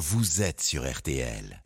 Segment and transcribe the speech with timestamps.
[0.00, 1.62] vous êtes sur RTL.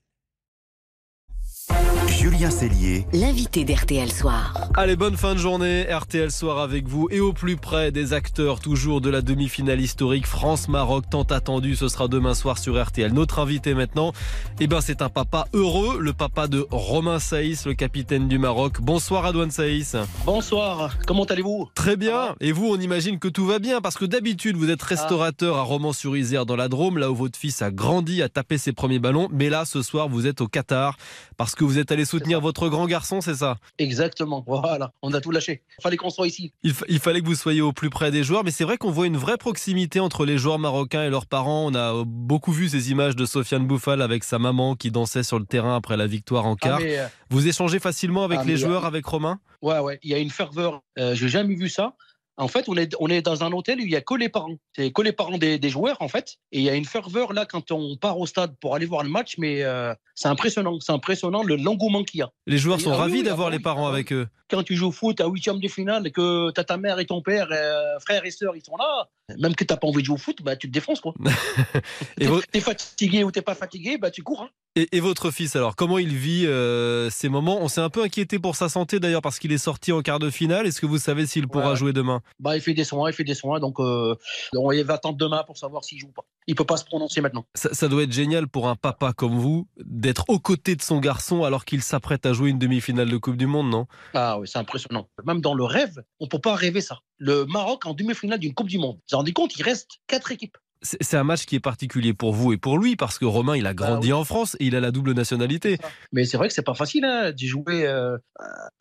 [2.24, 4.70] Julien Cellier, L'invité d'RTL Soir.
[4.76, 8.60] Allez, bonne fin de journée, RTL Soir avec vous et au plus près des acteurs
[8.60, 13.12] toujours de la demi-finale historique France-Maroc tant attendu, ce sera demain soir sur RTL.
[13.12, 14.14] Notre invité maintenant,
[14.58, 18.80] eh ben c'est un papa heureux, le papa de Romain Saïs, le capitaine du Maroc.
[18.80, 19.94] Bonsoir Adouane Saïs.
[20.24, 21.68] Bonsoir, comment allez-vous?
[21.74, 24.82] Très bien, et vous on imagine que tout va bien parce que d'habitude vous êtes
[24.82, 28.72] restaurateur à Romans-sur-Isère dans la Drôme, là où votre fils a grandi, a tapé ses
[28.72, 30.96] premiers ballons, mais là ce soir vous êtes au Qatar
[31.36, 33.56] parce que vous êtes allé soutenir votre grand garçon, c'est ça?
[33.78, 35.62] Exactement, voilà, on a tout lâché.
[35.82, 36.52] Fallait qu'on soit ici.
[36.62, 38.76] il, fa- il fallait que vous soyez au plus près des joueurs, mais c'est vrai
[38.76, 41.66] qu'on voit une vraie proximité entre les joueurs marocains et leurs parents.
[41.66, 45.38] On a beaucoup vu ces images de Sofiane Bouffal avec sa maman qui dansait sur
[45.38, 46.80] le terrain après la victoire en Ah, quart.
[46.82, 49.40] euh, Vous échangez facilement avec Ah, les mais, joueurs, euh, avec Romain?
[49.62, 50.82] Ouais, ouais, il y a une ferveur.
[50.98, 51.94] Euh, J'ai jamais vu ça.
[52.36, 54.28] En fait, on est, on est dans un hôtel où il y a que les
[54.28, 54.56] parents.
[54.76, 56.36] C'est que les parents des, des joueurs, en fait.
[56.50, 59.02] Et il y a une ferveur là quand on part au stade pour aller voir
[59.04, 60.78] le match, mais euh, c'est impressionnant.
[60.80, 62.30] C'est impressionnant le l'engouement qu'il y a.
[62.46, 64.26] Les joueurs Et- sont ah ravis oui, d'avoir ah les parents ah avec eux.
[64.50, 67.06] Quand tu joues au foot à huitième de finale et que t'as ta mère et
[67.06, 70.06] ton père, euh, frères et sœurs, ils sont là, même que t'as pas envie de
[70.06, 71.14] jouer au foot, bah, tu te défonces, quoi.
[72.20, 74.42] Et, t'es fatigué ou t'es pas fatigué, bah, tu cours.
[74.42, 74.50] hein.
[74.76, 77.58] Et- et votre fils, alors, comment il vit euh, ces moments?
[77.62, 80.18] On s'est un peu inquiété pour sa santé d'ailleurs parce qu'il est sorti en quart
[80.18, 80.66] de finale.
[80.66, 81.76] Est-ce que vous savez s'il pourra Ouais.
[81.76, 82.20] jouer demain?
[82.40, 84.14] Bah, il fait des soins, il fait des soins, donc euh,
[84.56, 86.24] on va attendre demain pour savoir s'il joue ou pas.
[86.46, 87.46] Il peut pas se prononcer maintenant.
[87.54, 90.98] ça, ça doit être génial pour un papa comme vous d'être aux côtés de son
[91.00, 93.86] garçon alors qu'il s'apprête à jouer une demi-finale de Coupe du Monde, non?
[94.12, 95.08] Ah oui, c'est impressionnant.
[95.24, 96.98] Même dans le rêve, on peut pas rêver ça.
[97.18, 98.96] Le Maroc en demi-finale d'une Coupe du Monde.
[98.96, 100.56] Vous vous rendez compte, il reste quatre équipes.
[100.84, 103.66] C'est un match qui est particulier pour vous et pour lui parce que Romain, il
[103.66, 104.12] a grandi oui.
[104.12, 105.78] en France et il a la double nationalité.
[106.12, 107.86] Mais c'est vrai que c'est pas facile hein, d'y jouer.
[107.86, 108.16] euh,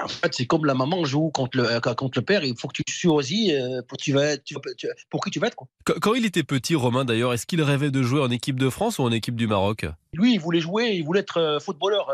[0.03, 2.43] en fait, c'est comme la maman joue contre le, euh, contre le père.
[2.43, 5.31] Il faut que tu choisis euh, pour, tu vas être- tu vas- tu- pour qui
[5.31, 5.55] tu vas être.
[5.55, 5.67] Quoi.
[5.85, 8.69] Quand quand il était petit, Romain d'ailleurs, est-ce qu'il rêvait de jouer en équipe de
[8.69, 9.85] France ou en équipe du Maroc?
[10.13, 12.09] Lui, il voulait jouer, il voulait être footballeur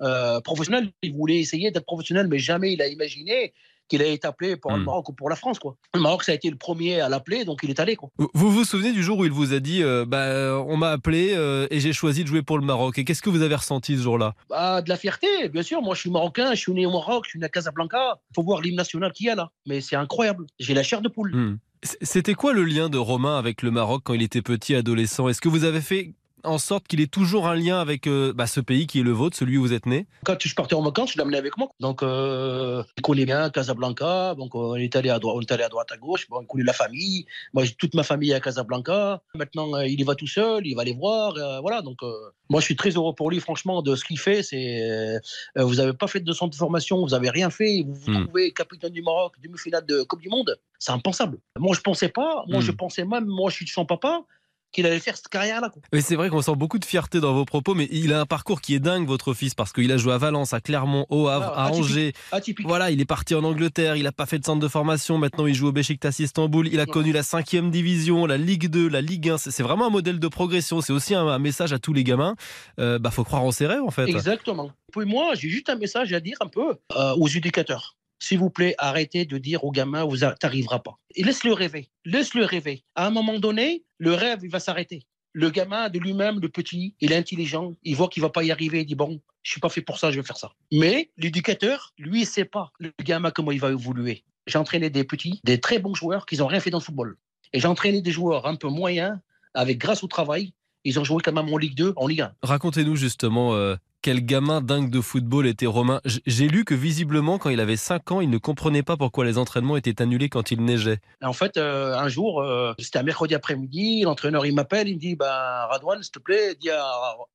[0.00, 0.90] euh, professionnel.
[1.02, 3.52] Il voulait essayer d'être professionnel, mais jamais il a imaginé
[3.88, 4.84] qu'il allait être appelé pour le Hmm.
[4.84, 5.58] Maroc ou pour la France.
[5.58, 5.76] Quoi.
[5.94, 7.96] Le Maroc, ça a été le premier à l'appeler, donc il est allé.
[7.96, 8.08] Quoi.
[8.34, 11.34] Vous vous souvenez du jour où il vous a dit euh, bah, On m'a appelé
[11.34, 13.96] euh, et j'ai choisi de jouer pour le Maroc Et qu'est-ce que vous avez ressenti
[13.96, 14.34] ce jour-là?
[14.48, 15.82] Bah, de la fierté, bien sûr.
[15.82, 18.20] Moi, je suis marocain, je suis né au Maroc, je suis né à Casablanca.
[18.30, 19.50] Il faut voir l'hymne national qu'il y a là.
[19.66, 20.46] Mais c'est incroyable.
[20.58, 21.34] J'ai la chair de poule.
[21.34, 21.58] Hmm.
[22.00, 25.28] C'était quoi le lien de Romain avec le Maroc quand il était petit, adolescent?
[25.28, 26.14] Est-ce que vous avez fait
[26.44, 29.12] en sorte qu'il ait toujours un lien avec euh, bah, ce pays qui est le
[29.12, 31.68] vôtre, celui où vous êtes né Quand je partais en vacances, je l'amenais avec moi.
[31.80, 34.34] Donc, euh, il connaît bien Casablanca.
[34.36, 36.28] Donc, on est allé à droite, on est allé à, droite à gauche.
[36.28, 37.26] Bon, il connaît la famille.
[37.54, 39.22] Moi, j'ai toute ma famille est à Casablanca.
[39.34, 40.66] Maintenant, euh, il y va tout seul.
[40.66, 41.36] Il va les voir.
[41.36, 41.82] euh, voilà.
[41.82, 42.12] Donc, euh,
[42.50, 44.42] moi, je suis très heureux pour lui, franchement, de ce qu'il fait.
[44.42, 45.18] C'est, euh,
[45.58, 47.00] euh, vous n'avez pas fait de centre de formation.
[47.02, 47.84] Vous n'avez rien fait.
[47.86, 48.24] Vous vous Hmm.
[48.26, 50.58] trouvez capitaine du Maroc, demi-finale de Coupe du Monde.
[50.78, 51.38] C'est impensable.
[51.58, 52.44] Moi, je pensais pas.
[52.48, 52.62] Moi, Hmm.
[52.62, 54.22] je pensais même, moi, je suis son papa,
[54.72, 55.70] qu'il allait faire cette carrière-là.
[55.92, 58.26] Mais c'est vrai qu'on sent beaucoup de fierté dans vos propos, mais il a un
[58.26, 61.28] parcours qui est dingue, votre fils, parce qu'il a joué à Valence, à Clermont, au
[61.28, 61.84] Havre, Ah, à atypique.
[61.84, 62.12] Angers.
[62.32, 62.66] Atypique.
[62.66, 65.46] Voilà, il est parti en Angleterre, il n'a pas fait de centre de formation, maintenant
[65.46, 66.86] il joue au Beşiktaş Istanbul, il a Ouais.
[66.88, 70.18] connu la 5 division, la Ligue 2, la Ligue 1, c'est c'est vraiment un modèle
[70.18, 72.34] de progression, c'est aussi un, un message à tous les gamins,
[72.80, 74.08] euh, bah faut croire en ses rêves en fait.
[74.08, 74.70] Exactement.
[74.92, 77.96] Puis moi, j'ai juste un message à dire un peu euh, aux éducateurs.
[78.22, 80.96] S'il vous plaît, arrêtez de dire aux gamins, vous n'arriverez pas.
[81.16, 81.90] Et laisse-le rêver.
[82.04, 82.84] Laisse-le rêver.
[82.94, 85.08] À un moment donné, le rêve, il va s'arrêter.
[85.32, 87.74] Le gamin de lui-même, le petit, il est intelligent.
[87.82, 88.82] Il voit qu'il va pas y arriver.
[88.82, 90.52] Il dit, bon, je suis pas fait pour ça, je vais faire ça.
[90.70, 94.22] Mais l'éducateur, lui, il sait pas le gamin comment il va évoluer.
[94.46, 97.16] J'ai entraîné des petits, des très bons joueurs qui n'ont rien fait dans le football.
[97.52, 99.18] Et j'ai entraîné des joueurs un peu moyens,
[99.52, 102.34] avec grâce au travail, ils ont joué quand même en Ligue 2, en Ligue 1.
[102.42, 106.00] Racontez-nous justement euh, quel gamin dingue de football était Romain.
[106.26, 109.38] J'ai lu que visiblement quand il avait 5 ans, il ne comprenait pas pourquoi les
[109.38, 110.98] entraînements étaient annulés quand il neigeait.
[111.22, 115.00] En fait, euh, un jour, euh, c'était un mercredi après-midi, l'entraîneur il m'appelle, il me
[115.00, 116.84] dit bah, Radouane, s'il te plaît, dis à,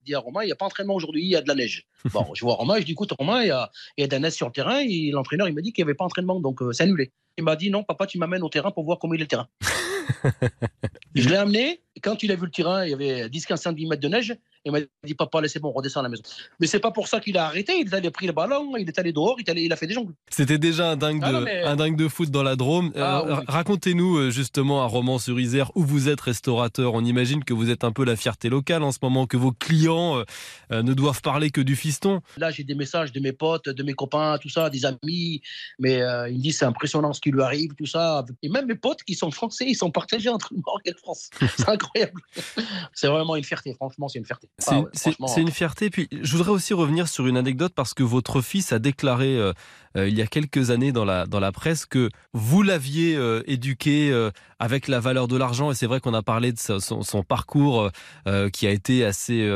[0.06, 1.88] dis à Romain, il n'y a pas entraînement aujourd'hui, il y a de la neige.
[2.14, 4.12] Bon, je vois Romain, je dis écoute, Romain, il y a, il y a de
[4.14, 6.40] la neige sur le terrain, et l'entraîneur il m'a dit qu'il n'y avait pas entraînement,
[6.40, 7.12] donc euh, c'est annulé.
[7.38, 9.28] Il m'a dit non, papa, tu m'amènes au terrain pour voir comment il est le
[9.28, 9.48] terrain.
[11.16, 13.96] je l'ai amené, et quand il a vu le terrain, il y avait 10-15 cm
[13.96, 14.36] de neige,
[14.68, 16.24] il m'a dit papa, laissez bon, redescends à la maison.
[16.60, 18.88] Mais c'est pas pour ça qu'il a arrêté, il est allé pris le ballon, il
[18.88, 20.14] est allé dehors, il, est allé- il a fait des jongles.
[20.30, 22.92] C'était déjà un dingue, Ah de, non, mais- un dingue de foot dans la Drôme.
[22.96, 23.44] Ah Euh, oui.
[23.48, 26.94] Racontez-nous euh, justement un roman sur Isère où vous êtes restaurateur.
[26.94, 29.52] On imagine que vous êtes un peu la fierté locale en ce moment, que vos
[29.52, 30.24] clients
[30.72, 32.22] euh, ne doivent parler que du fiston.
[32.38, 35.42] Là, j'ai des messages de mes potes, de mes copains, tout ça, des amis.
[35.80, 38.26] Mais euh, ils me disent c'est impressionnant ce qui lui arrive, tout ça.
[38.44, 40.98] Et même mes potes qui sont français, ils sont partagés entre le Maroc et la
[40.98, 41.30] France.
[41.58, 42.20] C'est incroyable.
[42.94, 44.50] C'est vraiment une fierté, franchement, c'est une fierté.
[44.60, 45.90] C'est Ah ouais, c'est- une fierté.
[45.92, 49.38] Puis je voudrais aussi revenir sur une anecdote parce que votre fils a déclaré
[49.98, 53.42] euh, il y a quelques années dans la, dans la presse que vous l'aviez euh,
[53.48, 55.72] éduqué euh, avec la valeur de l'argent.
[55.72, 57.90] Et c'est vrai qu'on a parlé de sa- son, son parcours
[58.54, 59.48] qui a été assez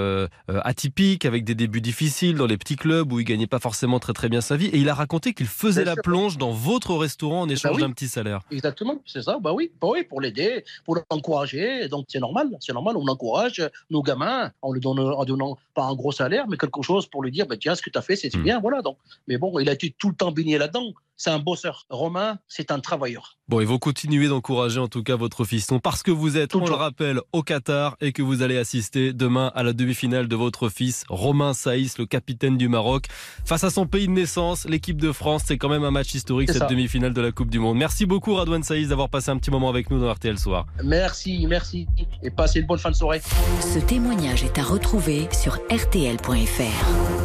[0.64, 4.14] atypique, avec des débuts difficiles dans les petits clubs où il gagnait pas forcément très
[4.14, 4.68] très bien sa vie.
[4.68, 6.04] Et il a raconté qu'il faisait Bien la sûr.
[6.04, 7.82] plonge dans votre restaurant en échange oui.
[7.82, 8.42] d'un petit salaire.
[8.52, 9.40] Exactement, c'est ça.
[9.42, 11.88] Bah oui, bah oui, pour l'aider, pour l'encourager.
[11.88, 12.96] Donc c'est normal, c'est normal.
[12.98, 16.82] On encourage nos gamins en lui donnant, en donnant pas un gros salaire, mais quelque
[16.82, 18.44] chose pour lui dire, bah, tiens, ce que tu as fait, c'est Hmm.
[18.44, 18.82] bien, voilà.
[18.82, 18.98] Donc,
[19.28, 20.94] mais bon, il a été tout le temps baigné là-dedans.
[21.24, 21.86] C'est un bosseur.
[21.92, 23.38] Romain, c'est un travailleur.
[23.48, 26.66] Bon, et vous continuez d'encourager en tout cas votre fiston parce que vous êtes, on
[26.66, 30.70] le rappelle, au Qatar et que vous allez assister demain à la demi-finale de votre
[30.70, 33.06] fils, Romain Saïs, le capitaine du Maroc,
[33.46, 35.44] face à son pays de naissance, l'équipe de France.
[35.46, 37.78] C'est quand même un match historique, cette demi-finale de la Coupe du Monde.
[37.78, 40.66] Merci beaucoup, Radouane Saïs, d'avoir passé un petit moment avec nous dans RTL Soir.
[40.84, 41.86] Merci, merci.
[42.24, 43.22] Et passez une bonne fin de soirée.
[43.60, 47.21] Ce témoignage est à retrouver sur rtl.fr.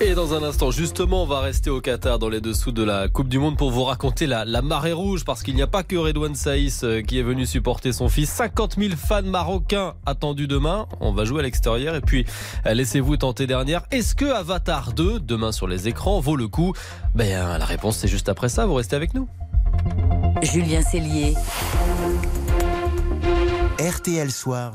[0.00, 3.08] Et dans un instant, justement, on va rester au Qatar dans les dessous de la
[3.08, 5.82] Coupe du Monde pour vous raconter la, la marée rouge parce qu'il n'y a pas
[5.82, 8.30] que Redouane Saïs euh, qui est venu supporter son fils.
[8.30, 10.86] 50 000 fans marocains attendus demain.
[11.00, 12.26] On va jouer à l'extérieur et puis
[12.66, 13.82] euh, laissez-vous tenter dernière.
[13.90, 16.74] Est-ce que Avatar 2, demain sur les écrans, vaut le coup?
[17.16, 18.66] Ben, la réponse c'est juste après ça.
[18.66, 19.28] Vous restez avec nous.
[20.42, 21.34] Julien Cellier,
[23.80, 24.74] RTL Soir.